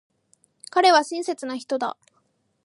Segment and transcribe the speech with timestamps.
[0.71, 1.95] 彼は親切な人だ。